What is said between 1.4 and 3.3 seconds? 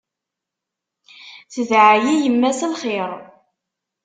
Tedɛa-yi yemma s lxir.